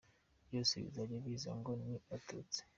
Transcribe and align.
Byose 0.47 0.73
bizajya 0.83 1.17
biza 1.25 1.51
ngo 1.59 1.71
ni 1.85 1.93
abatutsi? 2.07 2.59